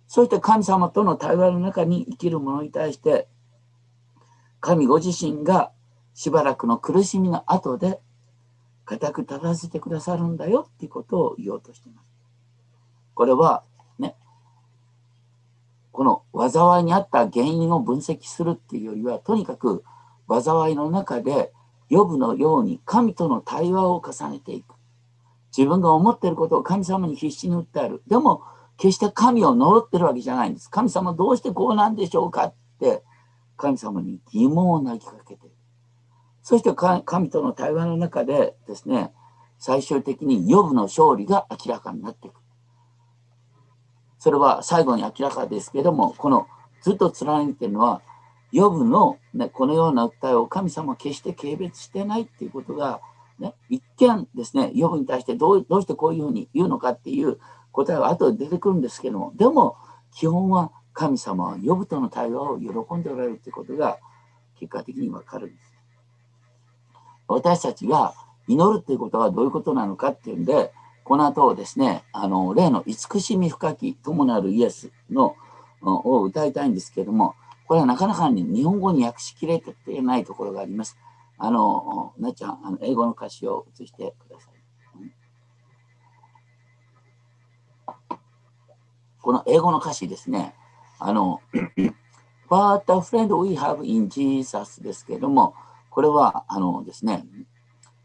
[0.06, 3.26] そういった神様との対話の中に生きる者に対して、
[4.60, 5.72] 神ご自身が
[6.14, 8.00] しばらくの苦しみの後で
[8.84, 12.06] 固く立たせてくださるんだよっていうことを言おうとしています。
[13.14, 13.64] これは
[13.98, 14.14] ね、
[15.90, 19.82] この災いにあった原因を分析するっていうよりは、とにかく
[20.28, 21.52] 災いの中で、
[21.88, 24.76] 予部のように神との対話を重ねていく。
[25.56, 28.02] 自分が思っていることを神様に必死に訴える。
[28.08, 28.42] でも、
[28.78, 30.70] 決して神を呪ってるわけじゃないんです。
[30.70, 33.04] 神様どうしてこうなんでしょうかって、
[33.56, 35.52] 神様に疑問を投げかけて。
[36.42, 39.12] そして神との対話の中でですね、
[39.58, 42.34] 最終的に予部の勝利が明らかになっていく。
[44.18, 46.46] それは最後に明らかですけども、この
[46.82, 48.02] ずっと貫いているのは、
[48.50, 53.00] 予部の、ね、このような訴えを神様は決して軽蔑してないっていうことが、
[53.38, 57.38] ね、一見ですね、予部に対してどうどうしてこういうふうに言うのかっていう
[57.72, 59.76] 答えは後で出てくるんですけども、でも
[60.14, 63.98] 基本は神様は予部との対話を喜んでおられるということが
[64.58, 65.72] 結果的にわかるんです。
[67.28, 68.14] 私たちが
[68.46, 70.72] 祈るっていうことはどういうことなのかっていうんで、
[71.04, 75.34] この後ですね、あの、例の慈しみ深き友なるイエスの
[75.82, 77.34] を歌いたいんですけども、
[77.66, 80.96] これはなかなかに日本語に訳しきれてないところがあります。
[81.38, 84.52] あの、なちゃん、あの英語の歌詞を映してください。
[89.20, 90.54] この英語の歌詞ですね、
[90.98, 91.40] あの、
[92.48, 95.54] What a friend we have in Jesus ですけれども、
[95.90, 97.24] これは、あのですね、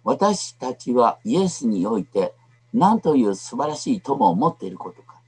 [0.03, 2.33] 私たちはイエスにおいて
[2.73, 5.21] 何という素晴らしい友を持っていることか。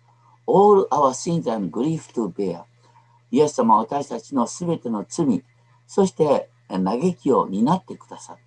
[0.48, 2.64] All our sins and grief to bear.
[3.32, 5.44] イエス様は私たちのすべての罪、
[5.86, 8.40] そして嘆きを担ってくださる。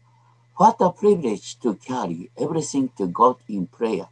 [0.59, 4.07] What a privilege to carry everything to God in prayer.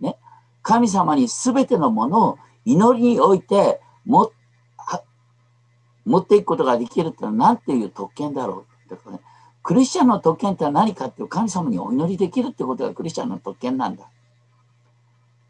[0.00, 0.16] ね、
[0.62, 4.32] 神様にすべてのものを祈りにおいても
[6.04, 9.10] 持っていくことができるというのは何ていう特権だろう。
[9.12, 9.20] ね、
[9.62, 14.08] クリスチャンの特権って何かっていう神様にお祈りできるってことがクリスチャンの特権なんだ。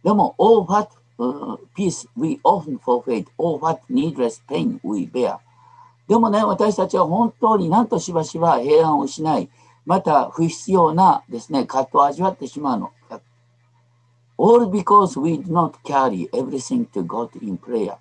[0.04, 5.38] でも、all what、uh, peace we often forfeit, all what needless pain we bear.
[6.12, 9.48] でもね、私たちは本当になんとしばしば平安を失い、
[9.86, 12.90] また不必要なですね、葛藤を味わってしまうの。
[14.36, 17.96] All because we do not carry everything to God in prayer.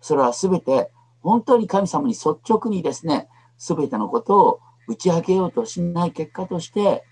[0.00, 0.90] それはすべて
[1.22, 7.04] 本当に神様に率直にですね、すべてのことを打ち明けようとしない結果として、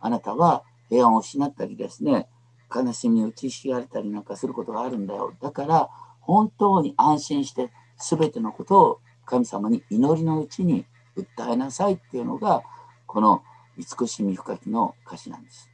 [0.00, 2.26] あなたは平安を失ったりですね、
[2.74, 5.34] 悲しみに打ちひしがれたりなんかすることがあるんだよ。
[5.40, 5.88] だから、
[6.20, 10.84] 本当に安心して、すべてのことを神様に祈りのうちに
[11.16, 12.62] 訴えなさいっていうのが、
[13.06, 13.42] この
[13.78, 15.70] 慈しみ深きの歌詞なんです。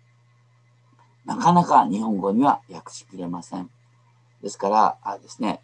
[1.24, 3.70] なかなか日本語には訳しきれません。
[4.42, 5.60] ですから、あですね、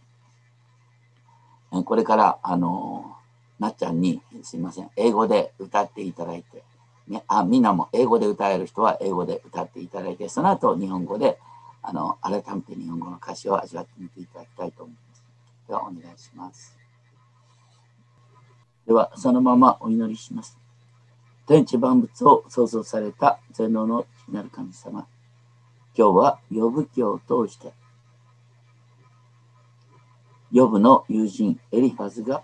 [1.84, 3.16] これから、あの
[3.58, 6.62] なっちゃんに、すいません、英語で歌っていただいて、
[7.08, 11.38] ね、あみんなも英語で歌える人は英語で歌っていただいて、その後日本語で、
[11.82, 15.24] あの、改めて日本語の歌詞を味わってみていただきたいと思います。
[15.68, 16.85] では、お願いします。
[18.86, 20.58] では、そのままお祈りします。
[21.46, 25.06] 天地万物を創造された全能のなる神様。
[25.96, 27.72] 今日は呼ぶ記を通して、
[30.52, 32.42] ヨブの友人エリファズが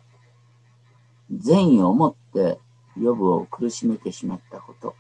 [1.30, 2.58] 善意を持って
[3.00, 4.94] ヨブを苦しめてしまったこと。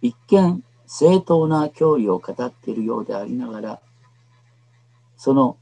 [0.00, 3.80] 一見正当な教義を語っているようでありながら、
[5.16, 5.58] その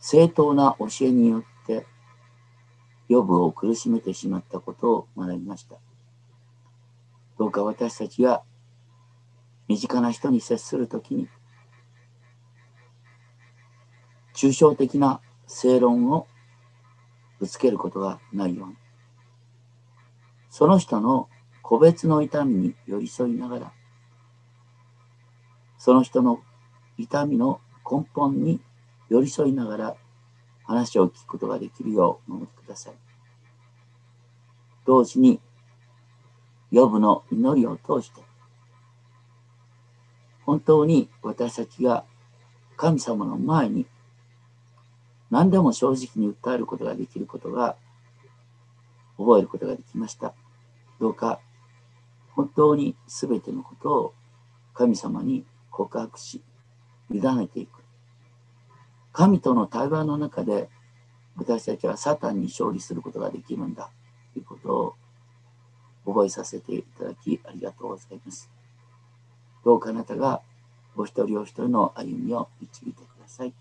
[0.00, 1.49] 正当な教えによって
[3.10, 5.74] ヨブを苦しめてしまったことを学びました。
[7.38, 8.44] どうか私たちが
[9.66, 11.28] 身近な人に接するときに
[14.32, 16.28] 抽象的な正論を
[17.40, 18.76] ぶつけることがないように。
[20.48, 21.28] その人の
[21.62, 23.72] 個別の痛みに寄り添いながら、
[25.78, 26.40] その人の
[26.96, 28.60] 痛みの根本に
[29.08, 29.96] 寄り添いながら、
[30.70, 32.94] 話を聞くことができるよう守ってください。
[34.86, 35.40] 同時に、
[36.70, 38.22] 予部の祈りを通して、
[40.46, 42.04] 本当に私たちが
[42.76, 43.84] 神様の前に
[45.28, 47.76] 何でも正直に訴えることができることが
[49.18, 50.34] 覚えることができました。
[51.00, 51.40] どうか
[52.36, 54.14] 本当に全てのことを
[54.72, 56.40] 神様に告白し、
[57.10, 57.79] 委ねていく。
[59.12, 60.68] 神との対話の中で
[61.36, 63.90] 私たちはサタンに勝利することができるんだ
[64.34, 64.94] ということを
[66.06, 68.50] 覚えさせていただきありがとうございます。
[69.64, 70.42] どうかあなたが
[70.96, 73.54] お一人お一人の歩みを導いてください。